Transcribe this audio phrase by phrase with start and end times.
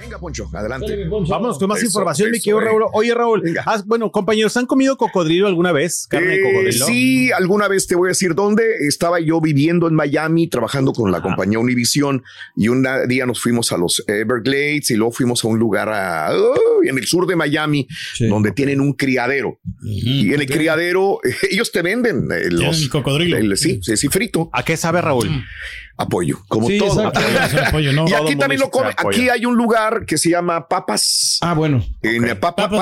[0.00, 1.04] Venga, Poncho, adelante.
[1.08, 2.64] Vámonos con más Eso, información, mi querido eh.
[2.64, 2.84] Raúl.
[2.94, 6.06] Oye, Raúl, has- bueno, compañeros, ¿han comido cocodrilo alguna vez?
[6.08, 6.86] ¿Carne de Eh, cocodrilo?
[6.86, 8.64] sí, alguna vez te voy a decir dónde.
[8.88, 12.22] Estaba yo viviendo en Miami, trabajando con la compañía Univision,
[12.56, 16.32] y un día nos fuimos a los Everglades y luego fuimos a un lugar a-
[16.34, 17.86] uy, en el sur de Miami,
[18.20, 19.60] donde tienen un criadero.
[19.82, 21.18] Y en el criadero,
[21.50, 23.36] ellos te venden eh, los el cocodrilo.
[23.36, 24.48] el- sí, sí, sí, frito.
[24.54, 25.28] ¿A qué sabe, Raúl?
[26.00, 27.04] Apoyo, como Sí, todo.
[27.04, 27.12] ¿no?
[28.08, 28.90] Y aquí también lo come.
[28.96, 31.36] Aquí hay un lugar que se llama Papas.
[31.42, 31.84] Ah, bueno.
[32.02, 32.78] En Papa, Papas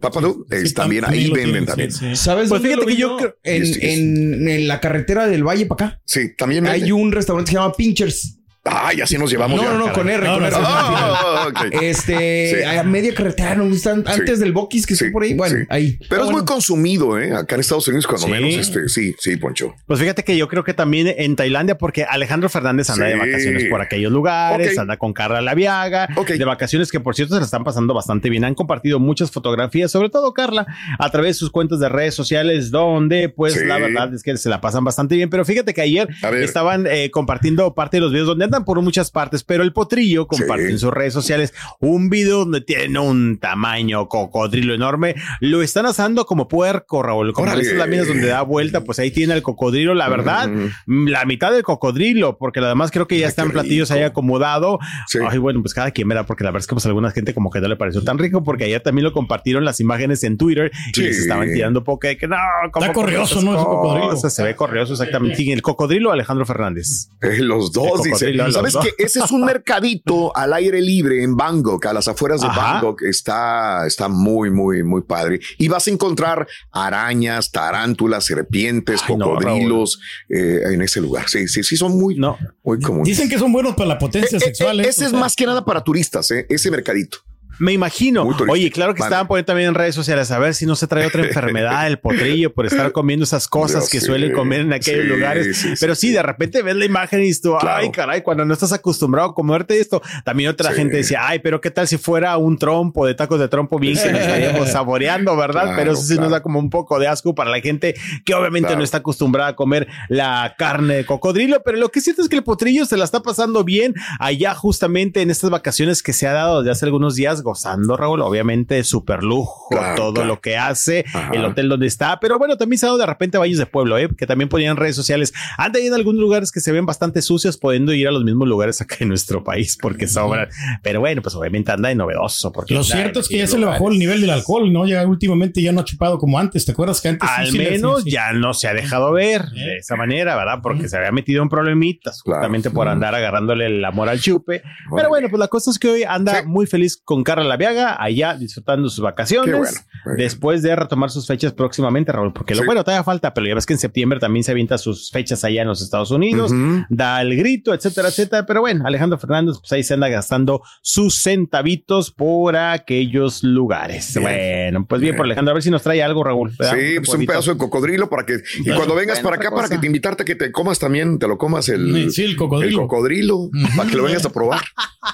[0.00, 1.92] Papadú, Sí, también también ahí venden tienen, también.
[1.92, 2.16] sí, sí.
[2.16, 6.00] ¿Sabes Pues fíjate que yo creo- En, en- en la carretera del Valle para acá.
[6.06, 6.92] Sí, también Hay venden.
[6.94, 8.38] un restaurante que se llama Pinchers.
[8.66, 9.72] Ay, así nos llevamos No, ya.
[9.76, 10.56] no, no, con R, No, con no, R.
[10.58, 11.48] Ah.
[11.82, 12.62] Este, Sí.
[12.78, 13.64] a media carretera, ¿no?
[13.64, 15.34] Están antes del Boquis que Sí, está por ahí.
[15.34, 15.66] Bueno, sí.
[15.68, 15.98] ahí.
[16.08, 17.34] Pero Ah, es muy consumido, ¿eh?
[17.34, 18.32] Acá en Estados Unidos, cuando Sí.
[18.32, 19.74] menos, este, sí, sí, Poncho.
[19.86, 23.12] Pues fíjate que yo creo que también en Tailandia, porque Alejandro Fernández anda Sí.
[23.12, 27.40] de vacaciones por aquellos lugares, anda con Carla Laviaga, de vacaciones que por cierto se
[27.40, 28.44] la están pasando bastante bien.
[28.44, 30.66] Han compartido muchas fotografías, sobre todo Carla,
[30.98, 33.64] a través de sus cuentas de redes sociales, donde pues Sí.
[33.66, 35.28] la verdad es que se la pasan bastante bien.
[35.28, 36.08] Pero fíjate que ayer
[36.40, 40.26] estaban eh, compartiendo parte de los videos donde andan por muchas partes, pero el potrillo
[40.28, 40.72] compartió Sí.
[40.72, 45.16] en sus redes sociales un video donde tiene un tamaño cocodrilo enorme.
[45.40, 47.32] Lo están asando como puerco, Raúl.
[47.32, 47.62] Como Órale.
[47.62, 50.48] esas láminas donde da vuelta, pues ahí tiene el cocodrilo, la verdad.
[50.86, 54.02] Mm, La mitad del cocodrilo, porque lo demás creo que ya Ay, están platillos ahí
[54.02, 54.78] acomodado.
[55.08, 55.18] Sí.
[55.28, 57.32] Ay, bueno, pues cada quien verá, porque la verdad es que pues a alguna gente
[57.34, 60.36] como que no le pareció tan rico, porque ayer también lo compartieron las imágenes en
[60.36, 62.36] Twitter y les estaban tirando poco de que no,
[62.72, 63.54] ¿cómo Está corrioso, ¿no?
[63.54, 64.16] Ese cocodrilo.
[64.30, 65.36] Se ve corrioso, exactamente.
[65.36, 67.08] Sí, el cocodrilo Alejandro Fernández.
[67.22, 68.32] Eh, los dos, dice.
[68.52, 72.46] ¿Sabes que Ese es un mercadito al aire libre en Bangkok, a las afueras de
[72.48, 72.74] Ajá.
[72.74, 73.02] Bangkok.
[73.02, 75.40] Está, está muy, muy, muy padre.
[75.58, 81.28] Y vas a encontrar arañas, tarántulas, serpientes, Ay, no, cocodrilos eh, en ese lugar.
[81.28, 82.36] Sí, sí, sí, son muy, No.
[82.62, 83.06] muy comunes.
[83.08, 84.80] Dicen que son buenos para la potencia Eh, eh, sexual.
[84.80, 87.18] eh, ese es sea, más que nada para turistas, ese mercadito.
[87.58, 88.24] Me imagino.
[88.48, 89.10] Oye, claro que Vale.
[89.10, 91.98] estaban poniendo también en redes sociales a ver si no se trae otra enfermedad el
[91.98, 95.56] potrillo por estar comiendo esas cosas Yo que suelen comer en aquellos Sí, lugares.
[95.56, 97.82] sí, Pero sí, de repente ves la imagen y dices tú, Claro.
[97.82, 100.02] ay, caray, cuando no estás acostumbrado a comerte esto.
[100.24, 103.48] También otra gente decía, ay, pero qué tal si fuera un trompo de tacos de
[103.48, 105.62] trompo bien que nos estaríamos saboreando, ¿verdad?
[105.64, 107.94] Claro, pero eso sí nos da como un poco de asco para la gente
[108.24, 111.62] que obviamente no está acostumbrada a comer la carne de cocodrilo.
[111.64, 115.22] Pero lo que siento es que el potrillo se la está pasando bien allá justamente
[115.22, 119.22] en estas vacaciones que se ha dado desde hace algunos días gozando, Raúl, obviamente súper
[119.22, 120.28] lujo, Claro, todo claro.
[120.28, 121.30] lo que hace, Ajá.
[121.32, 123.66] el hotel donde está, pero bueno, también se ha dado de repente a baños de
[123.66, 124.08] pueblo, ¿eh?
[124.16, 125.32] que también ponían redes sociales.
[125.58, 128.48] Anda ahí en algunos lugares que se ven bastante sucios, pudiendo ir a los mismos
[128.48, 130.48] lugares acá en nuestro país porque sobran.
[130.82, 132.50] Pero bueno, pues obviamente anda de novedoso.
[132.50, 133.98] Porque Lo cierto es que ya aquellos se le bajó el lugares.
[134.00, 134.86] nivel del alcohol, ¿no?
[134.86, 136.64] Ya últimamente ya no ha chupado como antes.
[136.64, 138.10] ¿Te acuerdas que antes sí, Al sí menos así?
[138.10, 140.60] ya no se ha dejado ver de esa manera, ¿verdad?
[140.62, 142.38] Porque se había metido en problemitas Claro.
[142.40, 144.62] justamente por andar agarrándole el amor al chupe.
[144.62, 145.08] Pero Órale.
[145.08, 146.46] bueno, pues la cosa es que hoy anda Sí.
[146.46, 149.50] muy feliz con Carla Laviaga, allá disfrutando sus vacaciones.
[149.50, 150.16] Qué bueno.
[150.16, 153.66] Después de retomar sus fechas próximamente, Raúl, porque lo bueno todavía falta, pero ya ves
[153.66, 156.52] que en septiembre también se avienta sus fechas allá en los Estados Unidos,
[156.90, 158.46] da el grito, etcétera, etcétera.
[158.46, 164.12] Pero bueno, Alejandro Fernández, pues ahí se anda gastando sus centavitos por aquellos lugares.
[164.14, 164.22] Bien.
[164.22, 165.16] Bueno, pues bien, Bien.
[165.16, 166.52] por Alejandro, a ver si nos trae algo, Raúl.
[166.52, 169.78] Sí, pues un pedazo de cocodrilo para que, y cuando vengas para acá, para que
[169.78, 172.82] te invitarte a que te comas también, te lo comas el, Sí, el cocodrilo.
[172.82, 174.60] el cocodrilo, para que lo vengas a probar.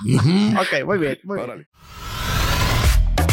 [0.05, 1.67] Ok, muy bien, muy bien.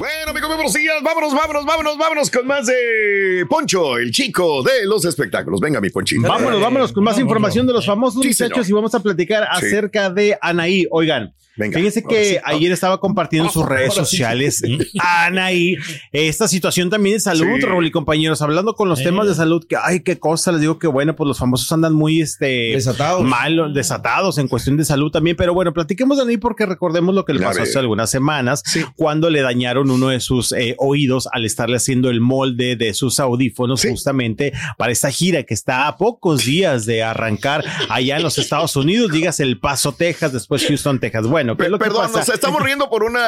[0.00, 0.94] Bueno, amigos, buenos días.
[1.02, 5.60] Vámonos, vámonos, vámonos, vámonos con más de Poncho, el chico de los espectáculos.
[5.60, 6.22] Venga, mi Ponchito.
[6.26, 7.28] Vámonos, vámonos con más Vámonos.
[7.28, 8.70] información de los famosos Sí, muchachos señor.
[8.70, 9.66] y vamos a platicar Sí.
[9.66, 10.86] acerca de Anaí.
[10.90, 12.36] Oigan, Venga, fíjense que sí.
[12.44, 14.62] ayer estaba compartiendo en sus redes sociales
[14.98, 15.76] Anaí
[16.12, 17.60] esta situación también de salud, Sí.
[17.60, 19.04] Raúl y compañeros, hablando con los Eh.
[19.04, 21.92] temas de salud, que ay, qué cosa, les digo que bueno, pues los famosos andan
[21.92, 23.22] muy este Desatados.
[23.24, 27.26] mal, desatados en cuestión de salud también, pero bueno, platiquemos de Anaí porque recordemos lo
[27.26, 28.82] que le pasó hace algunas semanas Sí.
[28.96, 33.20] cuando le dañaron uno de sus eh, oídos al estarle haciendo el molde de sus
[33.20, 33.90] audífonos Sí.
[33.90, 38.76] justamente para esta gira que está a pocos días de arrancar allá en los Estados
[38.76, 41.26] Unidos, digas El Paso, Texas, después Houston, Texas.
[41.26, 42.18] Bueno, ¿qué es Pe- lo que Perdón, pasa?
[42.20, 43.20] nos estamos riendo por una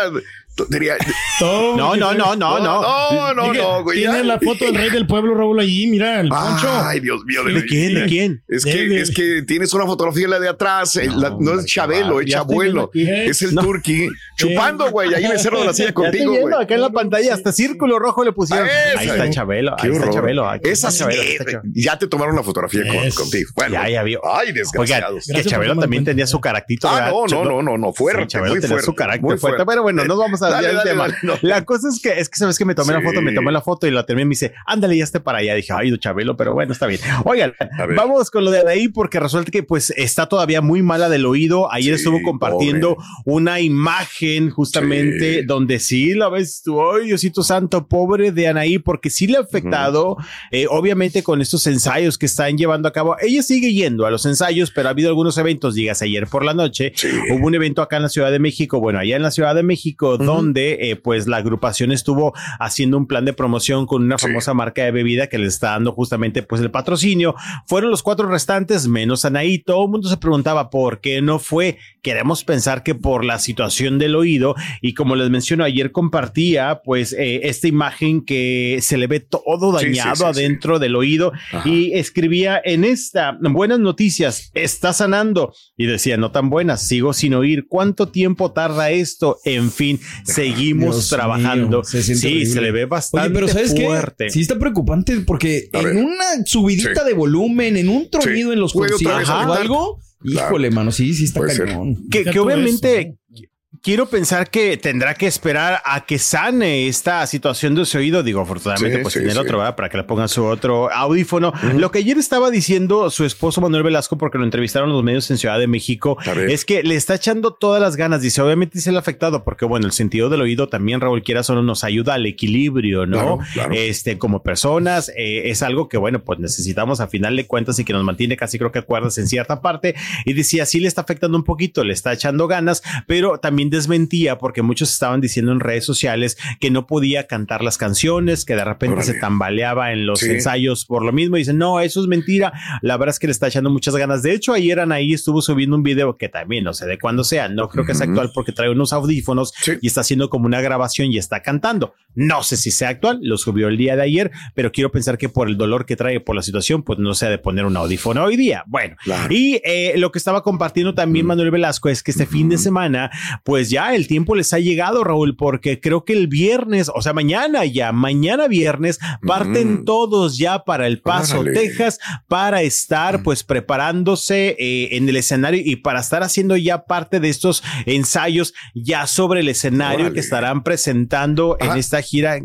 [0.68, 0.96] Diría,
[1.38, 2.60] Todo No, no, no, no, no.
[2.60, 3.98] no, no, no, güey.
[4.00, 5.86] Tiene la foto del rey del pueblo, Raúl, allí.
[5.86, 6.68] Mira, el poncho.
[6.84, 7.42] Ay, Dios mío.
[7.44, 7.94] ¿De quién?
[7.94, 8.42] ¿De quién?
[8.48, 10.94] Es que, es que tienes una fotografía la de atrás.
[10.96, 12.84] eh, la- no, es Chabelo, es Chabuelo.
[12.84, 13.08] aquí.
[13.08, 14.08] Es el turqui.
[14.36, 16.64] Chupando, güey, ahí en el cerro de la silla Ya estoy contigo, viendo güey.
[16.64, 18.68] acá en la pantalla, hasta círculo rojo le pusieron.
[18.68, 20.14] Ah, Ahí está Chabelo, Qué ahí está horror.
[20.14, 20.52] Chabelo.
[20.62, 21.38] Esa eh,
[21.74, 22.82] ya te tomaron una fotografía
[23.14, 23.50] contigo.
[23.54, 24.20] Bueno, Ya, ya vio.
[24.24, 25.26] Ay, desgraciados.
[25.34, 26.88] que Chabelo también tenía su caractito.
[26.88, 29.64] Ah, no, no, no, no, no, fuerte, muy tenía fuerte, su carácter muy fuerte, fuerte.
[29.70, 31.34] pero bueno, nos vamos Dale, dale, dale, no.
[31.42, 33.60] La cosa es que, es que sabes que me tomé la foto, me tomé la
[33.62, 35.54] foto y la terminé me dice, ándale, ya esté para allá.
[35.54, 37.00] Dije, ay, Chabelo, pero bueno, está bien.
[37.24, 37.54] Oigan,
[37.96, 41.70] vamos con lo de ahí porque resulta que pues está todavía muy mala del oído.
[41.72, 45.46] Ayer Sí, estuvo compartiendo una imagen justamente Sí.
[45.46, 49.40] donde sí la ves tú, ay, Diosito Santo, pobre de Anaí, porque sí le ha
[49.40, 50.16] afectado,
[50.50, 53.16] eh, obviamente con estos ensayos que están llevando a cabo.
[53.20, 56.54] Ella sigue yendo a los ensayos, pero ha habido algunos eventos, digas, ayer por la
[56.54, 57.08] noche, Sí.
[57.30, 59.62] hubo un evento acá en la Ciudad de México, bueno, allá en la Ciudad de
[59.62, 64.26] México, donde eh, pues la agrupación estuvo haciendo un plan de promoción con una Sí.
[64.26, 67.34] famosa marca de bebida que le está dando justamente pues el patrocinio.
[67.66, 69.58] Fueron los cuatro restantes, menos Anaí.
[69.58, 71.78] Todo el mundo se preguntaba por qué no fue.
[72.02, 77.12] Queremos pensar que por la situación del oído y como les menciono, ayer compartía pues
[77.12, 80.24] eh, esta imagen que se le ve todo dañado sí, sí.
[80.24, 81.68] adentro del oído Ajá.
[81.68, 87.34] y escribía en esta buenas noticias, está sanando y decía no tan buenas, sigo sin
[87.34, 89.38] oír, ¿cuánto tiempo tarda esto?
[89.44, 91.68] En fin, seguimos Dios trabajando.
[91.68, 92.46] mío, se sí, horrible.
[92.46, 94.24] se le ve bastante Oye, pero ¿sabes fuerte.
[94.26, 94.30] qué?
[94.30, 95.96] Sí está preocupante porque A en ver.
[95.96, 97.06] una subidita Sí.
[97.08, 101.40] de volumen, en un tronido en los conciertos o algo, híjole, mano, sí, sí está
[101.46, 102.08] cañón.
[102.10, 103.42] que, obviamente eso.
[103.82, 108.22] Quiero pensar que tendrá que esperar a que sane esta situación de su oído.
[108.22, 109.44] Digo, afortunadamente, Sí, pues sí, tiene el sí.
[109.44, 109.74] otro, ¿verdad?
[109.74, 111.52] Para que le pongan su otro audífono.
[111.76, 115.38] Lo que ayer estaba diciendo su esposo Manuel Velasco, porque lo entrevistaron los medios en
[115.38, 116.16] Ciudad de México,
[116.48, 118.22] es que le está echando todas las ganas.
[118.22, 121.42] Dice, obviamente se le ha afectado, porque bueno, el sentido del oído también, Raúl Quiera,
[121.42, 123.18] solo nos ayuda al equilibrio, ¿no?
[123.18, 123.74] Claro, claro.
[123.74, 127.84] Este, como personas, eh, es algo que, bueno, pues necesitamos a final de cuentas y
[127.84, 129.96] que nos mantiene casi creo que cuerdas en cierta parte.
[130.24, 134.38] Y decía, sí le está afectando un poquito, le está echando ganas, pero también desmentía
[134.38, 138.64] porque muchos estaban diciendo en redes sociales que no podía cantar las canciones, que de
[138.64, 139.12] repente Órale.
[139.12, 140.30] se tambaleaba en los Sí.
[140.30, 141.36] ensayos por lo mismo.
[141.36, 142.52] Dicen, no, eso es mentira.
[142.82, 144.22] La verdad es que le está echando muchas ganas.
[144.22, 147.48] De hecho, ayer Anaí estuvo subiendo un video que también no sé de cuándo sea,
[147.48, 149.72] no creo que sea actual porque trae unos audífonos Sí.
[149.80, 151.94] y está haciendo como una grabación y está cantando.
[152.14, 155.28] No sé si sea actual, lo subió el día de ayer, pero quiero pensar que
[155.30, 158.24] por el dolor que trae por la situación, pues no sea de poner un audífono
[158.24, 158.64] hoy día.
[158.66, 159.32] Bueno, Claro.
[159.34, 163.10] y eh, lo que estaba compartiendo también Manuel Velasco es que este fin de semana,
[163.44, 167.12] pues ya el tiempo les ha llegado, Raúl, porque creo que el viernes, o sea,
[167.12, 169.84] mañana ya, mañana viernes, parten Mm.
[169.84, 171.58] todos ya para El Paso, Órale.
[171.58, 171.98] Texas,
[172.28, 177.28] para estar pues preparándose eh, en el escenario y para estar haciendo ya parte de
[177.28, 180.14] estos ensayos ya sobre el escenario Órale.
[180.14, 182.38] que estarán presentando en esta gira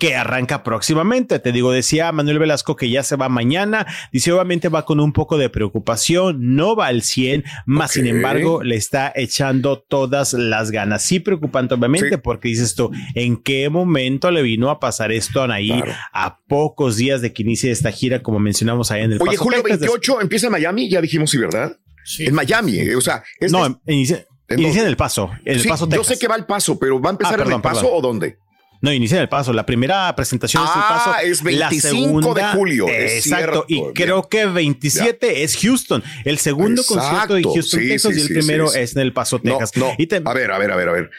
[0.00, 1.38] que arranca próximamente.
[1.38, 3.86] Te digo, decía Manuel Velasco que ya se va mañana.
[4.12, 8.64] Dice, obviamente va con un poco de preocupación, no va al 100, más sin embargo
[8.64, 11.04] le está echando todas las ganas.
[11.04, 12.16] Sí, preocupante, obviamente, Sí.
[12.16, 15.92] porque dices tú, ¿en qué momento le vino a pasar esto a Anaí Claro.
[16.12, 19.44] a pocos días de que inicie esta gira, como mencionamos ahí en el Oye, Paso,
[19.44, 19.80] julio Texas?
[19.80, 21.76] 28 empieza en Miami, ya dijimos, sí, ¿verdad?
[22.04, 22.24] Sí.
[22.24, 25.54] En Miami, eh, o sea, este No, es- inicia, ¿En inicia en el Paso, en
[25.56, 27.52] el sí, Paso, yo sé que va al paso, pero ¿va a empezar Ah, en
[27.52, 27.98] el paso perdón.
[27.98, 28.38] o dónde?
[28.82, 29.52] No, inicia el paso.
[29.52, 31.18] La primera presentación es el Ah, paso.
[31.26, 33.44] es la 25 de julio, es exacto.
[33.52, 33.92] cierto, y bien.
[33.92, 36.02] creo que 27 es Houston.
[36.24, 39.02] El segundo Exacto, concierto de Houston, sí, Texas, sí, y el sí, primero es en
[39.02, 39.76] el paso, No, Texas.
[39.76, 39.92] no.
[39.98, 41.10] Y te- A ver, a ver, a ver, a ver.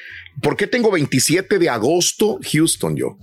[0.42, 3.18] ¿Por qué tengo 27 de agosto Houston yo?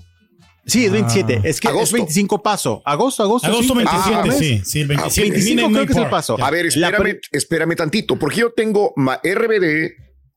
[0.67, 1.37] sí, es 27.
[1.38, 1.41] Ah.
[1.44, 1.96] es que es Agosto.
[1.96, 2.82] 25 paso.
[2.84, 3.49] Agosto, agosto.
[3.49, 5.31] Agosto sí, 27, Ah, sí, sí, el 27.
[5.31, 6.37] 25 Viene en creo que es el paso.
[6.44, 9.94] A ver, espérame, espérame tantito, porque yo tengo RBD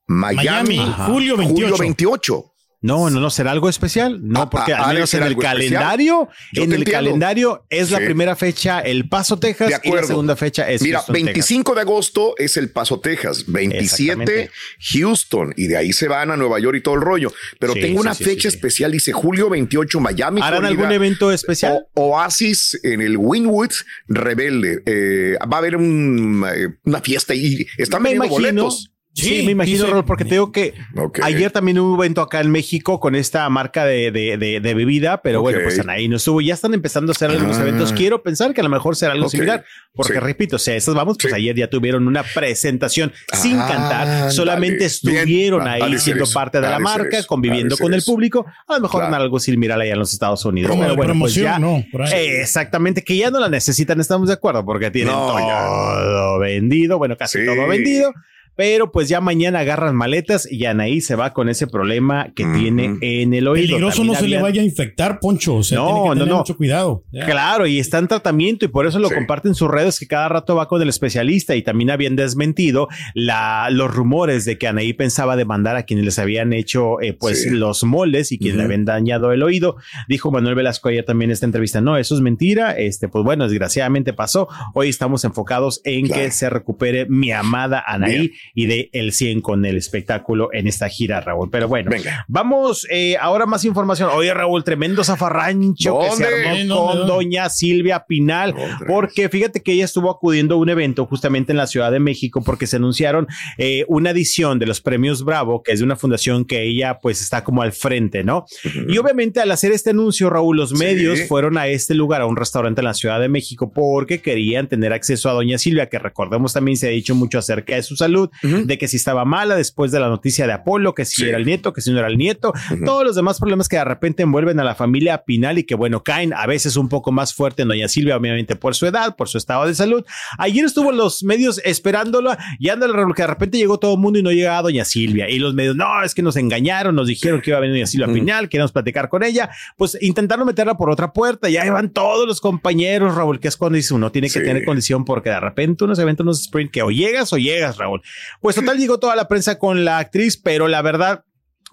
[0.08, 1.62] Miami, Miami, julio 28.
[1.68, 2.51] julio 28.
[2.82, 4.20] No, no, no, será algo especial.
[4.22, 7.98] No, Ah, porque ah, al menos en ¿será el calendario, en el calendario es la
[7.98, 10.06] primera fecha el Paso, Texas, De y la acuerdo.
[10.08, 11.32] segunda fecha es Mira, Houston, Texas.
[11.34, 13.44] 25 de agosto es El Paso, Texas.
[13.46, 14.50] 27, Exactamente.
[14.92, 15.54] Houston.
[15.56, 17.32] Y de ahí se van a Nueva York y todo el rollo.
[17.58, 20.40] Pero Sí, tengo una sí, fecha especial, dice julio 28, Miami.
[20.42, 20.68] ¿Harán Florida.
[20.80, 21.86] algún evento especial?
[21.94, 23.70] O- Oasis en el Winwood
[24.08, 24.82] Rebelde.
[24.86, 28.62] Eh, va a haber un, eh, una fiesta y están me vendiendo imagino.
[28.64, 28.91] boletos.
[29.14, 31.20] Sí, Sí, me imagino, dice- porque te digo que Ok.
[31.22, 34.74] ayer también hubo un evento acá en México con esta marca de, de, de, de
[34.74, 35.42] bebida, pero Ok.
[35.42, 36.40] bueno, pues ahí no estuvo.
[36.40, 37.62] Ya están empezando a hacer algunos Ah.
[37.62, 37.92] eventos.
[37.92, 39.32] Quiero pensar que a lo mejor será algo Ok.
[39.32, 39.64] similar,
[39.94, 40.18] porque Sí.
[40.18, 41.36] repito, o sea, estas vamos, pues Sí.
[41.38, 44.86] ayer ya tuvieron una presentación sin Ah, cantar, solamente dale.
[44.86, 48.46] estuvieron Bien, ahí ser siendo eso, parte de la marca, eso, conviviendo con el público,
[48.66, 49.24] a lo mejor en Claro.
[49.24, 50.70] algo similar allá en los Estados Unidos.
[50.70, 51.84] Como Pero bueno, pues promoción, ya, ¿no?
[52.16, 56.96] Eh, exactamente, que ya no la necesitan, estamos de acuerdo, porque tienen No, todo vendido,
[56.96, 57.44] bueno, casi Sí.
[57.44, 58.12] todo vendido.
[58.56, 62.96] Pero pues ya mañana agarran maletas y Anaí se va con ese problema que tiene
[63.00, 63.66] en el oído.
[63.68, 65.56] Peligroso no se le vaya a infectar, Poncho.
[65.56, 66.38] O sea, No, tiene que no, tener no.
[66.38, 67.04] mucho cuidado.
[67.12, 67.26] Ya.
[67.26, 69.14] Claro, y está en tratamiento y por eso lo Sí.
[69.14, 72.88] comparte en sus redes que cada rato va con el especialista y también habían desmentido
[73.14, 77.42] la, los rumores de que Anaí pensaba demandar a quienes les habían hecho eh, pues
[77.42, 77.50] Sí.
[77.50, 79.76] los moldes y quienes le habían dañado el oído.
[80.08, 82.72] Dijo Manuel Velasco ayer también en esta entrevista, no, eso es mentira.
[82.72, 84.48] Este, pues bueno, desgraciadamente pasó.
[84.74, 86.22] Hoy estamos enfocados en Claro.
[86.22, 88.32] que se recupere mi amada Anaí Bien.
[88.54, 91.48] Y de el 100 con el espectáculo en esta gira, Raúl.
[91.50, 92.24] Pero bueno, Venga.
[92.28, 94.10] Vamos, eh, ahora más información.
[94.14, 97.12] Oye, Raúl, tremendo zafarrancho que se armó Sí, ¿dónde, con dónde?
[97.12, 98.54] doña Silvia Pinal,
[98.86, 102.42] porque fíjate que ella estuvo acudiendo a un evento justamente en la Ciudad de México
[102.44, 103.26] porque se anunciaron
[103.58, 107.20] eh, una edición de los premios Bravo, que es de una fundación que ella pues
[107.20, 108.44] está como al frente, ¿no?
[108.88, 110.76] Y obviamente al hacer este anuncio, Raúl, los Sí.
[110.78, 114.68] medios fueron a este lugar, a un restaurante en la Ciudad de México, porque querían
[114.68, 117.96] tener acceso a doña Silvia, que recordemos también se ha dicho mucho acerca de su
[117.96, 121.28] salud, De que si estaba mala después de la noticia de Apolo, que si Sí.
[121.28, 122.52] era el nieto, que si no era el nieto,
[122.84, 126.02] todos los demás problemas que de repente envuelven a la familia Pinal y que bueno,
[126.02, 129.28] caen a veces un poco más fuerte en doña Silvia, obviamente por su edad, por
[129.28, 130.04] su estado de salud.
[130.38, 134.18] Ayer estuvo en los medios esperándola y ándale, que de repente llegó todo el mundo
[134.18, 135.28] y no llegaba doña Silvia.
[135.28, 137.86] Y los medios, no, es que nos engañaron, nos dijeron que iba a venir doña
[137.86, 142.26] Silvia Pinal, queríamos platicar con ella, pues intentaron meterla por otra puerta, ya van todos
[142.26, 144.44] los compañeros, Raúl, que es cuando dice uno tiene que Sí.
[144.44, 148.02] tener condición porque de repente unos eventos, unos sprint que o llegas o llegas, Raúl.
[148.40, 151.24] Pues total llegó toda la prensa con la actriz, pero la verdad,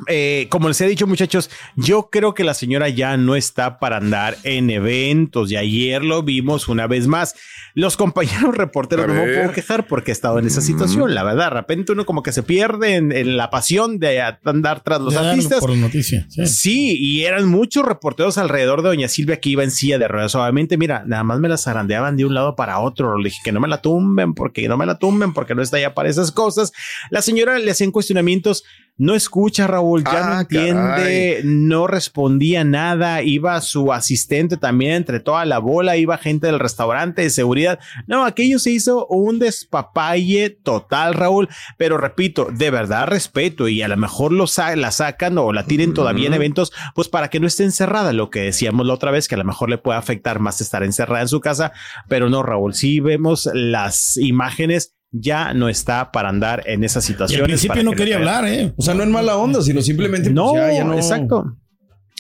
[0.07, 3.97] eh, como les he dicho muchachos, yo creo que la señora ya no está para
[3.97, 7.35] andar en eventos y ayer lo vimos una vez más.
[7.75, 11.45] Los compañeros reporteros no me puedo quejar porque he estado en esa situación, la verdad,
[11.45, 15.13] de repente uno como que se pierde en, en la pasión de andar tras los
[15.13, 15.59] Ya, artistas.
[15.59, 16.25] Por noticias.
[16.29, 16.45] Sí.
[16.47, 20.35] Sí, y eran muchos reporteros alrededor de Doña Silvia que iba en silla de ruedas.
[20.35, 23.17] Obviamente, mira, nada más me la zarandeaban de un lado para otro.
[23.17, 25.79] Le dije que no me la tumben, porque no me la tumben, porque no está
[25.79, 26.71] ya para esas cosas.
[27.09, 28.63] La señora le hacían cuestionamientos.
[28.99, 33.23] No escucha, Raúl, ya no Ah, entiende, no respondía nada.
[33.23, 37.79] Iba su asistente también entre toda la bola, iba gente del restaurante de seguridad.
[38.07, 41.47] No, aquello se hizo un despapalle total, Raúl.
[41.77, 45.63] Pero repito, de verdad respeto y a lo mejor lo sa- la sacan o la
[45.65, 49.11] tiren todavía en eventos, pues para que no esté encerrada, lo que decíamos la otra
[49.11, 51.71] vez, que a lo mejor le puede afectar más estar encerrada en su casa,
[52.09, 57.07] pero no, Raúl, si vemos las imágenes, ya no está para andar en esas Y
[57.07, 57.41] situaciones.
[57.41, 58.73] al principio no que quería hablar, ¿eh?
[58.77, 60.29] O sea, no en mala onda, sino simplemente.
[60.29, 60.93] pues, No, ya, ya no.
[60.95, 61.55] exacto.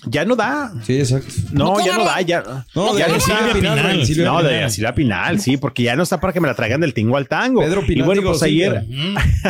[0.05, 0.71] Ya no da.
[0.83, 1.27] Sí, exacto.
[1.51, 2.65] No, ya no da, ya.
[2.73, 3.37] No, ya de no está.
[3.37, 4.53] Silvia Pinal, Silvia No, Pinal.
[4.61, 7.17] de Silvia Pinal, sí, porque ya no está para que me la traigan del tingo
[7.17, 7.59] al tango.
[7.61, 8.85] Pedro Pinal, y bueno, pues ayer,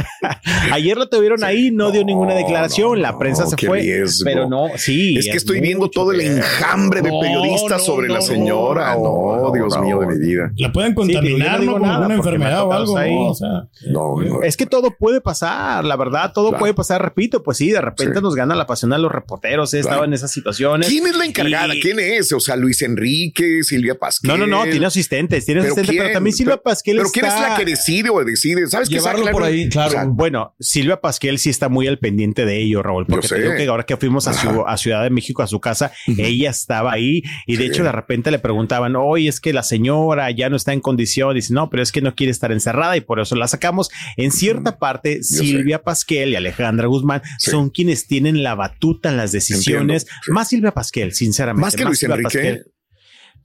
[0.71, 3.67] ayer lo tuvieron ahí, no, dio ninguna No, declaración, no, la prensa no, se qué
[3.67, 4.23] fue, riesgo.
[4.25, 5.17] pero no, sí.
[5.17, 8.25] Es que estoy viendo todo el enjambre de No, periodistas no, sobre no, la no,
[8.25, 8.93] señora.
[8.95, 10.11] no, No, no, Dios no, mío de no.
[10.13, 10.51] mi vida.
[10.57, 11.99] La pueden contaminar, no ¿no?
[11.99, 12.99] Con ha enfermedad o algo.
[12.99, 13.21] ¿no?
[13.29, 13.49] O sea,
[13.87, 14.41] No, no.
[14.43, 18.21] Es que todo puede pasar, la verdad, todo puede pasar, repito, pues sí, de repente
[18.21, 20.05] nos gana la pasión a los reporteros, he estado Claro.
[20.05, 20.87] en esas situaciones.
[20.87, 21.75] ¿Quién es la encargada?
[21.75, 22.31] Y- ¿Quién es?
[22.33, 24.29] O sea, Luis Enrique, Silvia Pasquel.
[24.29, 26.13] No, no, no, tiene asistentes, tiene ¿Pero asistentes, pero quién?
[26.13, 28.67] también Silvia Pasquel Pero ¿quién es la que decide o decide?
[28.67, 28.95] ¿Sabes qué?
[28.95, 29.87] Llevarlo Saca- por ahí, claro.
[29.89, 33.35] O sea, Bueno, Silvia Pasquel sí está muy al pendiente de ello, Raúl, porque Yo
[33.35, 33.41] te sé.
[33.43, 36.49] digo que ahora que fuimos a, su- a Ciudad de México, a su casa, ella
[36.49, 37.69] estaba ahí y de Sí.
[37.69, 41.33] hecho de repente le preguntaban, oye, es que la señora ya no está en condición,
[41.35, 43.89] dice, no, pero es que no quiere estar encerrada y por eso la sacamos.
[44.17, 45.37] En cierta parte, sé.
[45.39, 47.51] Silvia Pasquel y Alejandra Guzmán Sí.
[47.51, 50.28] son quienes tienen la batuta en las decisiones, Entiendo, sí.
[50.29, 51.61] Más Silvia Pasquel, sinceramente.
[51.65, 52.37] Más que Luis Silvia Enrique.
[52.37, 52.65] Pasquel.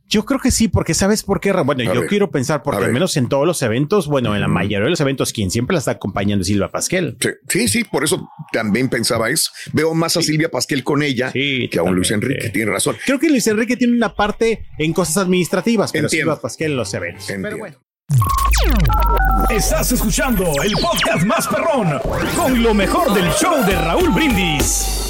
[0.06, 1.50] Yo creo que sí, porque sabes por qué.
[1.52, 4.42] Bueno, A yo ver, quiero pensar, porque al menos en todos los eventos, bueno, en
[4.42, 7.16] la mayoría de los eventos, quien siempre la está acompañando es Silvia Pasquel.
[7.20, 9.50] Sí, sí, sí, por eso también pensaba eso.
[9.72, 12.10] Veo más a Silvia Pasquel con ella Sí, que a un Luis.
[12.10, 12.50] Enrique.
[12.50, 12.96] Tiene razón.
[13.06, 16.32] Creo que Luis Enrique tiene una parte en cosas administrativas, pero Entiendo.
[16.32, 17.22] Silvia Pasquel en los eventos.
[17.30, 17.48] Entiendo.
[17.48, 17.76] Pero bueno.
[19.48, 21.98] Estás escuchando el podcast más perrón
[22.36, 25.03] con lo mejor del show de Raúl Brindis.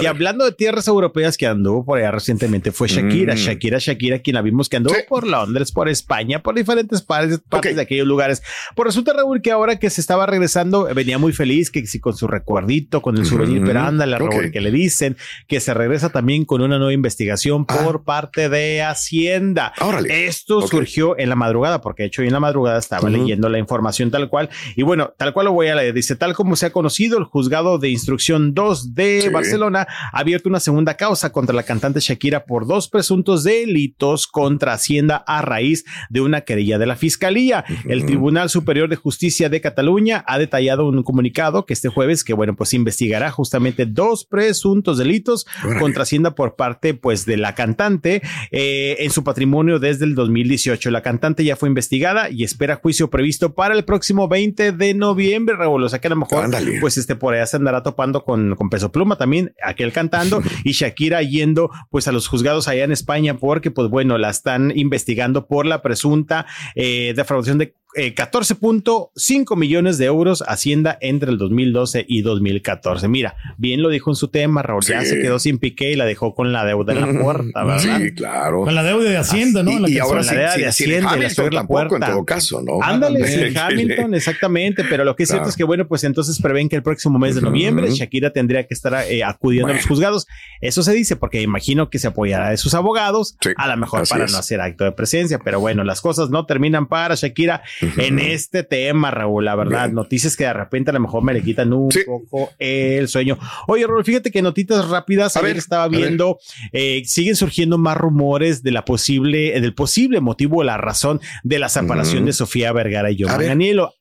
[0.00, 3.38] Y hablando de tierras europeas que anduvo por allá recientemente fue Shakira, Mm.
[3.38, 5.02] Shakira, Shakira, quien la vimos que anduvo Sí.
[5.08, 7.40] por Londres, por España, por diferentes partes,
[7.76, 8.42] de aquellos lugares.
[8.74, 12.16] Pues resulta, Raúl, que ahora que se estaba regresando, venía muy feliz, que si con
[12.16, 13.66] su recuerdito, con el souvenir, Ujú.
[13.66, 14.52] pero ándale, Raúl, Ok.
[14.52, 15.16] que le dicen
[15.48, 17.78] que se regresa también con una nueva investigación Ah.
[17.84, 19.72] por parte de Hacienda.
[19.80, 20.26] Órale.
[20.26, 23.58] Esto surgió en la madrugada, porque de hecho hoy en la madrugada estaba leyendo la
[23.58, 24.48] información tal cual.
[24.76, 25.94] Y bueno, tal cual lo voy a leer.
[25.94, 29.28] Dice, tal como se ha conocido, el juzgado de instrucción 2 de Sí.
[29.28, 34.26] Barcelona Barcelona ha abierto una segunda causa contra la cantante Shakira por dos presuntos delitos
[34.26, 37.64] contra Hacienda a raíz de una querella de la Fiscalía.
[37.86, 42.32] El Tribunal Superior de Justicia de Cataluña ha detallado un comunicado que este jueves que
[42.32, 45.46] bueno, pues investigará justamente dos presuntos delitos
[45.78, 50.90] contra Hacienda por parte pues de la cantante eh, en su patrimonio desde el 2018.
[50.90, 55.56] La cantante ya fue investigada y espera juicio previsto para el próximo 20 de noviembre,
[55.56, 55.84] Raúl.
[55.84, 58.70] O sea que a lo mejor pues este por allá se andará topando con, con
[58.70, 59.31] Peso Pluma también,
[59.62, 64.18] aquel cantando y Shakira yendo pues a los juzgados allá en España porque pues bueno,
[64.18, 70.96] la están investigando por la presunta eh, defraudación de eh, 14.5 millones de euros Hacienda
[71.00, 73.08] entre el 2012 y 2014.
[73.08, 76.04] Mira, bien lo dijo en su tema, Raúl, ya se quedó sin piqué y la
[76.04, 77.98] dejó con la deuda en la puerta, ¿verdad?
[77.98, 78.62] Sí, claro.
[78.62, 79.72] Con la deuda de Hacienda, ¿no?
[79.72, 82.06] Y, La y ahora la sí, idea sí, de Hacienda y la tampoco en puerta.
[82.12, 82.82] todo caso, ¿no?
[82.82, 86.68] Ándale, sí, Hamilton, exactamente, pero lo que es cierto es que, bueno, pues entonces prevén
[86.68, 90.26] que el próximo mes de noviembre Shakira tendría que estar eh, acudiendo a los juzgados.
[90.60, 94.06] Eso se dice porque imagino que se apoyará de sus abogados, Sí, a lo mejor
[94.08, 94.32] para es.
[94.32, 97.62] no hacer acto de presencia, pero bueno, las cosas no terminan para Shakira
[97.96, 99.94] en este tema, Raúl, la verdad, Bien.
[99.94, 102.00] noticias que de repente a lo mejor me le quitan un Sí.
[102.06, 103.38] poco el sueño.
[103.66, 106.38] Oye, Raúl, fíjate que notitas rápidas, A ayer ver, estaba viendo,
[106.72, 111.58] eh, siguen surgiendo más rumores de la posible, del posible motivo o la razón de
[111.58, 113.16] la separación de Sofía Vergara y.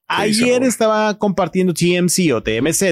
[0.08, 2.84] ¿Qué dice Ayer estaba compartiendo TMC o TMZ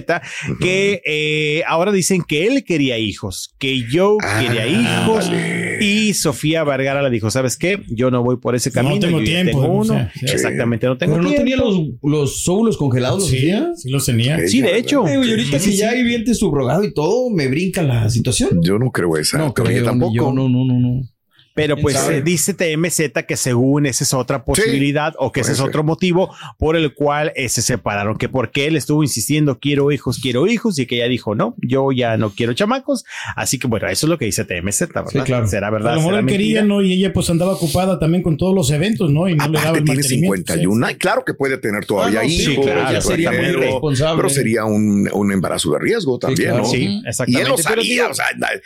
[0.61, 5.29] que eh, ahora dicen que él quería hijos, que Joe Ah, quería hijos.
[5.81, 7.81] Y Sofía Vergara le dijo, ¿sabes qué?
[7.87, 8.99] Yo no voy por ese No camino.
[8.99, 9.93] tengo yo ya tiempo, tengo o uno.
[9.93, 10.25] sea, sí.
[10.27, 11.43] Exactamente, no tengo Pero no tiempo.
[11.45, 13.19] tenía los, los óvulos congelados.
[13.21, 14.47] ¿los Sí, sí los tenía.
[14.47, 15.07] Sí, de hecho.
[15.07, 18.61] Eh, güey, ahorita Sí, que ya hay viente subrogado y todo, me brinca la situación.
[18.63, 19.37] Yo no creo esa.
[19.37, 20.13] No, creo, tampoco.
[20.15, 21.01] yo, no, no, no, no.
[21.61, 25.51] Pero ¿Quién pues eh, dice TMZ que según esa es otra posibilidad o que ese
[25.53, 29.91] es otro motivo por el cual eh, se separaron, que porque él estuvo insistiendo quiero
[29.91, 33.05] hijos, quiero hijos y que ella dijo no, yo ya no quiero chamacos.
[33.35, 35.05] Así que bueno, eso es lo que dice TMZ, ¿verdad?
[35.11, 35.47] Sí, claro.
[35.47, 35.93] Será verdad.
[35.93, 36.63] A lo mejor será él quería?
[36.63, 36.81] ¿no?
[36.81, 39.27] Y ella pues andaba ocupada también con todos los eventos, ¿no?
[39.27, 40.53] Y no le daba Aparte el tiene mantenimiento.
[40.53, 40.85] 51.
[40.85, 42.65] Ay, Claro que puede tener todavía Ah, no, sí, hijos.
[42.65, 46.63] claro, ya sería muy pero- sería un, un embarazo de riesgo también, claro.
[46.63, 46.69] ¿no?
[46.69, 47.41] Sí, Y exactamente.
[47.41, 48.25] él lo sabía, o sea,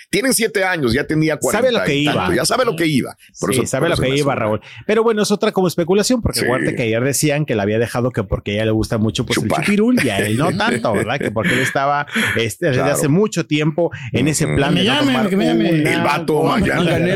[0.09, 2.13] tienen siete años, ya tenía 40 Sabe lo que y iba.
[2.13, 3.17] tanto, ya sabe lo que iba.
[3.39, 4.35] Por sí, eso, sabe por lo que iba.
[4.35, 4.61] Raúl.
[4.85, 6.45] Pero bueno, es otra como especulación, porque Sí.
[6.45, 9.25] acuérdate que ayer decían que la había dejado que porque a ella le gusta mucho
[9.25, 9.61] pues, el Chupar.
[9.63, 11.19] chupirul y a él no tanto, ¿verdad?
[11.19, 12.05] Que porque él estaba
[12.37, 12.93] este, desde Claro.
[12.95, 15.81] hace mucho tiempo en ese plan Que de me no llamen, tomar que me llamen.
[15.81, 16.43] una El vato.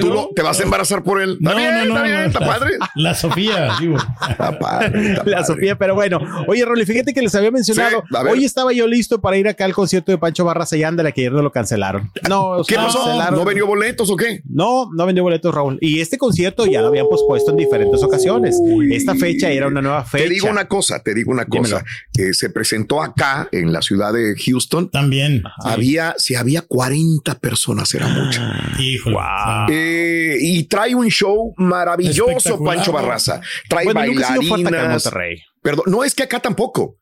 [0.01, 1.38] ¿tú lo- te vas a embarazar por él?
[1.41, 2.25] Está No, bien, no, no, está bien, no.
[2.27, 2.71] está padre.
[2.95, 3.97] La Sofía, digo.
[4.29, 5.45] Está padre, está La padre.
[5.45, 8.03] Sofía, pero bueno, oye, Rolly, fíjate que les había mencionado.
[8.09, 11.13] Sí, hoy estaba yo listo para ir acá al concierto de Pancho Barras y ándale,
[11.13, 12.12] que ayer no lo cancelaron.
[12.29, 13.03] No, ¿Qué pasó?
[13.03, 13.39] cancelaron.
[13.39, 14.41] ¿No vendió boletos o qué?
[14.47, 15.78] No, no vendió boletos, Raúl.
[15.82, 18.60] Y este concierto ya lo habían pospuesto en diferentes ocasiones.
[18.92, 20.24] Esta fecha era una nueva fecha.
[20.24, 21.84] Te digo una cosa, te digo una cosa.
[22.18, 24.90] Eh, se presentó acá en la ciudad de Houston.
[24.90, 25.44] También.
[25.64, 28.41] Había, si había 40 personas, era mucho.
[28.80, 29.15] Híjole.
[29.15, 29.67] Wow.
[29.70, 32.63] Eh, y trae un show maravilloso.
[32.63, 33.41] Pancho Barraza.
[33.70, 35.06] Trae Bueno, nunca bailarinas.
[35.06, 35.41] Monterrey.
[35.62, 36.98] Perdón, no es que acá tampoco.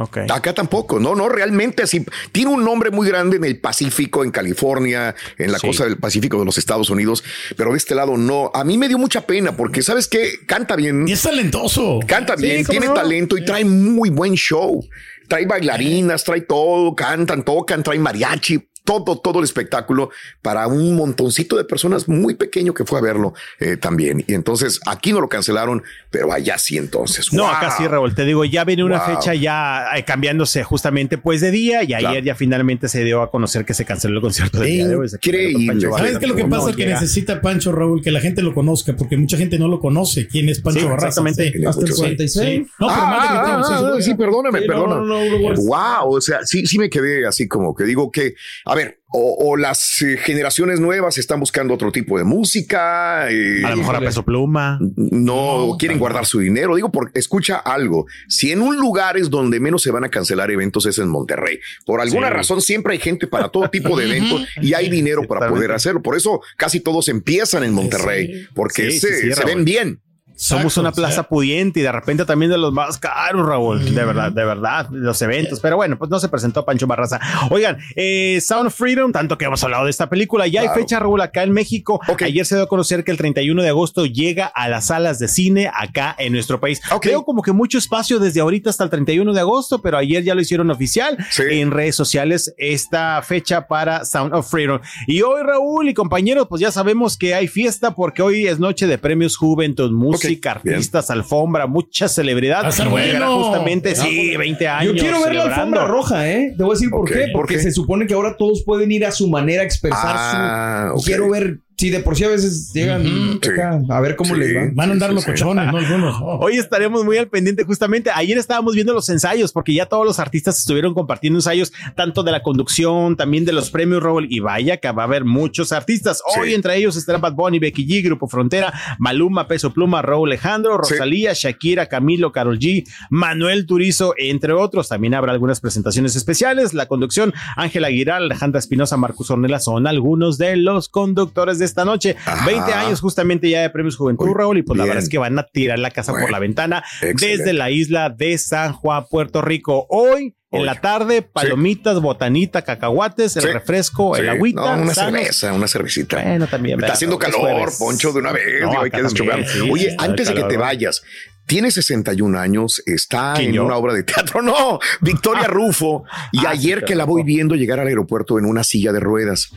[0.00, 0.18] Ok.
[0.32, 2.06] Acá tampoco, no, no, realmente así.
[2.30, 5.66] Tiene un nombre muy grande en el Pacífico, en California, en la Sí.
[5.66, 7.24] costa del Pacífico de los Estados Unidos,
[7.56, 8.52] pero de este lado no.
[8.54, 10.34] A mí me dio mucha pena porque, ¿sabes qué?
[10.46, 11.06] Canta bien.
[11.08, 11.98] Y es talentoso.
[12.06, 12.94] Canta Sí, bien, ¿cómo tiene no?
[12.94, 14.86] talento y trae muy buen show.
[15.26, 20.08] Trae bailarinas, trae todo, cantan, tocan, trae mariachi, todo, todo el espectáculo
[20.40, 24.24] para un montoncito de personas muy pequeño que fue a verlo eh, también.
[24.26, 27.30] Y entonces aquí no lo cancelaron, pero allá sí entonces.
[27.34, 27.52] No, ¡Wow!
[27.52, 28.14] acá sí, Raúl.
[28.14, 29.16] Te digo, ya viene una Wow.
[29.16, 32.24] fecha ya eh, cambiándose justamente pues de día y ayer Claro.
[32.24, 35.06] ya finalmente se dio a conocer que se canceló el concierto día de hoy.
[35.12, 35.88] Increíble.
[35.90, 36.70] ¿Sabes qué es lo que No pasa?
[36.72, 36.94] que llega.
[36.98, 40.26] necesita Pancho Raúl, que la gente lo conozca, porque mucha gente no lo conoce.
[40.26, 41.08] ¿Quién es Pancho Sí, Barraza?
[41.08, 41.50] exactamente.
[41.50, 42.60] Tiene Hasta el mucho- 46.
[42.78, 45.06] No, pero Ah, más de que ah, sí, ah, sí, sí, perdóname, Sí, no, perdóname.
[45.06, 45.60] no, no, no, no.
[45.62, 49.36] Wow, o sea, sí, sí me quedé así como que digo que, a ver, o,
[49.50, 53.96] o las eh, generaciones nuevas están buscando otro tipo de música, eh, A lo mejor
[53.96, 54.78] a peso pluma.
[54.96, 56.00] no, No, quieren no.
[56.00, 56.74] guardar su dinero.
[56.76, 58.06] Digo, porque escucha algo.
[58.28, 61.58] Si en un lugar es donde menos se van a cancelar eventos es en Monterrey.
[61.86, 62.34] Por alguna Sí.
[62.34, 66.02] razón siempre hay gente para todo tipo de eventos y hay dinero para poder hacerlo.
[66.02, 68.46] Por eso casi todos empiezan en Monterrey, Sí.
[68.54, 70.00] porque Sí, se, ven bien.
[70.40, 73.84] Somos una o sea, plaza pudiente y de repente también de los más caros, Raúl.
[73.94, 75.58] De verdad, de verdad, los eventos.
[75.60, 77.18] Pero bueno, pues no se presentó Pancho Barraza.
[77.50, 80.74] Oigan, eh, Sound of Freedom, tanto que hemos hablado de esta película, ya Claro.
[80.76, 82.00] hay fecha, Raúl, acá en México.
[82.24, 85.26] Ayer se dio a conocer que el 31 de agosto llega a las salas de
[85.28, 86.80] cine acá en nuestro país.
[86.92, 87.06] Ok.
[87.06, 90.34] Veo como que mucho espacio desde ahorita hasta el 31 de agosto, pero ayer ya
[90.36, 91.42] lo hicieron oficial Sí.
[91.50, 94.80] en redes sociales esta fecha para Sound of Freedom.
[95.08, 98.86] Y hoy, Raúl y compañeros, pues ya sabemos que hay fiesta porque hoy es noche
[98.86, 100.74] de premios Juventud Music música, bien.
[100.76, 102.62] artistas, alfombra, mucha celebridad.
[102.64, 103.38] Va a ser Como bueno.
[103.44, 104.94] justamente, sí, 20 años.
[104.94, 106.54] Yo quiero ver la alfombra roja, ¿eh?
[106.56, 107.14] Te voy a decir por qué.
[107.32, 107.62] ¿por Porque qué?
[107.62, 111.00] se supone que ahora todos pueden ir a su manera a expresar Ah, su.
[111.00, 111.06] ok.
[111.06, 111.58] Quiero ver.
[111.80, 113.38] Si de por sí a veces llegan sí.
[113.52, 114.40] acá, a ver cómo Sí.
[114.40, 114.70] les va.
[114.74, 115.42] Van a andar Sí, los sí, sí.
[115.44, 115.78] cochones, ¿no?
[115.78, 116.16] Algunos.
[116.20, 116.38] Oh.
[116.40, 118.10] Hoy estaremos muy al pendiente justamente.
[118.12, 122.32] Ayer estábamos viendo los ensayos porque ya todos los artistas estuvieron compartiendo ensayos tanto de
[122.32, 126.20] la conducción, también de los premios Raúl y vaya que va a haber muchos artistas.
[126.36, 126.54] Hoy Sí.
[126.56, 130.94] entre ellos estará Bad Bunny, Becky G, Grupo Frontera, Maluma, Peso Pluma, Raúl Alejandro, Sí.
[130.94, 134.88] Rosalía, Shakira, Camilo, Carol G, Manuel Turizo, entre otros.
[134.88, 136.74] También habrá algunas presentaciones especiales.
[136.74, 141.84] La conducción, Ángela Aguilar, Alejandra Espinosa, Marcus Ornella son algunos de los conductores de esta
[141.84, 142.16] noche.
[142.24, 142.44] Ajá.
[142.46, 145.38] 20 años justamente ya de premios Juventud, Raúl, y pues la verdad es que van
[145.38, 147.26] a tirar la casa por la ventana excelente.
[147.38, 149.86] desde la isla de San Juan, Puerto Rico.
[149.90, 153.48] Hoy, en la tarde, palomitas, botanita, cacahuates, el Sí.
[153.48, 154.60] refresco, el agüita.
[154.76, 155.12] No, una sanos.
[155.20, 156.22] cerveza, una cervecita.
[156.22, 156.80] Bueno, también.
[156.80, 157.70] Está haciendo calor.
[157.78, 158.44] Poncho, de una vez.
[158.62, 161.02] No, digo, hay acá que también, Oye, antes de que te vayas,
[161.46, 163.64] tiene 61 años, está ¿Quién, en yo?
[163.66, 164.40] una obra de teatro.
[164.48, 166.04] No, Victoria Rufo.
[166.32, 169.50] Y Ah, ayer que la voy viendo llegar al aeropuerto en una silla de ruedas.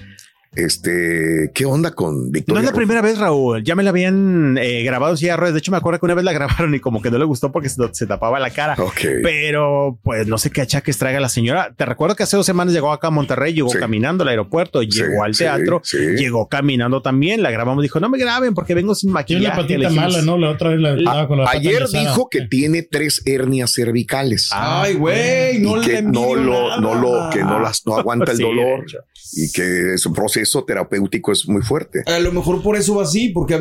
[0.53, 2.59] Este, ¿qué onda con No Victoria?
[2.59, 2.77] es la Rufo?
[2.77, 3.63] primera vez, Raúl.
[3.63, 5.53] Ya me la habían eh, grabado en silla de ruedas.
[5.53, 7.53] De hecho, me acuerdo que una vez la grabaron y como que no le gustó
[7.53, 8.75] porque se, se tapaba la cara.
[9.23, 11.73] Pero pues no sé qué achaques traiga la señora.
[11.77, 13.77] Te recuerdo que hace dos semanas llegó acá a Monterrey, llegó Sí.
[13.79, 15.97] caminando al aeropuerto, llegó al teatro, sí.
[16.17, 17.41] llegó caminando también.
[17.41, 19.45] La grabamos, dijo, no me graben porque vengo sin Tiene maquillaje.
[19.45, 20.37] una patita mala, ¿no?
[20.37, 24.49] La otra vez la con la Ayer dijo que tiene tres hernias cervicales.
[24.51, 26.81] Ah, Ay, güey, no le que no lo, nada.
[26.81, 28.85] no lo, que no las, no aguanta el dolor
[29.33, 32.03] y que su proceso terapéutico es muy fuerte.
[32.05, 33.59] A lo mejor por eso va así, porque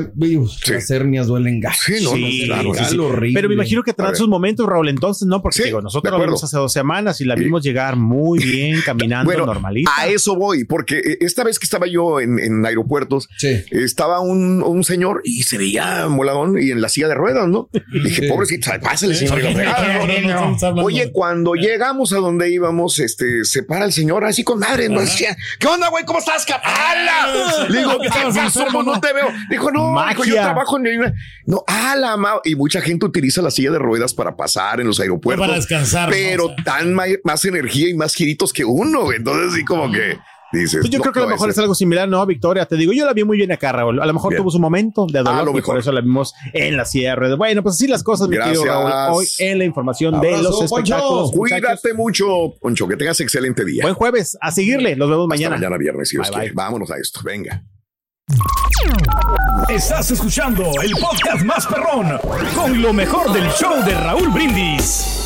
[0.65, 0.73] Sí.
[0.73, 1.81] las hernias duelen gacho.
[1.87, 2.75] Sí, no, Sí, no, claro.
[3.21, 3.33] sí.
[3.35, 5.43] Pero me imagino que tendrán sus momentos, Raúl, entonces, ¿no?
[5.43, 6.27] Porque Sí, digo, nosotros acuerdo.
[6.33, 7.45] vimos hace dos semanas y la Sí.
[7.45, 9.91] vimos llegar muy bien, caminando Bueno, normalita.
[9.97, 13.63] A eso voy, porque eh, esta vez que estaba yo en, en aeropuertos, Sí.
[13.71, 17.69] estaba un, un señor y se veía moladón y en la silla de ruedas, ¿no?
[18.05, 18.29] Dije, Sí.
[18.29, 19.41] pobrecito, pásale, señor.
[19.67, 20.31] Ah, no, no, no.
[20.31, 24.59] Estamos hablando- Oye, cuando llegamos a donde íbamos, este, se para el señor así con
[24.59, 25.01] madre, ¿no?
[25.01, 26.05] Decía, ¿qué onda, güey?
[26.05, 26.45] ¿Cómo estás,
[26.77, 27.67] ¡Hala!
[27.69, 28.61] Le digo, ¿Qué ¿qué estabas pasó?
[28.61, 29.29] enfermo, No te veo.
[29.51, 31.15] Dijo, no, dijo, yo trabajo en el...
[31.47, 32.35] No, ¡ala, ma!
[32.45, 35.47] Y mucha gente utiliza la silla de ruedas para pasar en los aeropuertos.
[35.47, 36.09] Para descansar.
[36.11, 36.65] Pero O sea.
[36.65, 39.13] tan ma- más energía y más giritos que uno.
[39.13, 40.19] Entonces, sí, como que
[40.59, 40.81] dices...
[40.81, 42.67] Pues yo no, creo que a lo mejor es algo similar, ¿no, Victoria?
[42.67, 44.01] Te digo, yo la vi muy bien acá, Raúl.
[44.01, 44.43] A lo mejor Bien.
[44.43, 46.85] tuvo su momento de dolor A lo y por eso la vimos en la
[47.15, 47.39] ruedas.
[47.39, 48.93] Bueno, pues así las cosas, mi querido Gracias.
[48.93, 49.17] Raúl.
[49.19, 51.31] Hoy en la información de los espectáculos.
[51.33, 53.83] Cuídate mucho, Poncho, que tengas excelente día.
[53.83, 54.37] Buen jueves.
[54.41, 54.97] A seguirle.
[54.97, 55.57] Nos vemos Hasta mañana.
[55.57, 56.55] mañana viernes, si Dios Bye, quiere.
[56.55, 56.65] bye.
[56.65, 57.21] Vámonos a esto.
[57.25, 57.63] Venga.
[59.69, 62.19] Estás escuchando el podcast más perrón
[62.55, 65.20] con lo mejor del show de Raúl Brindis.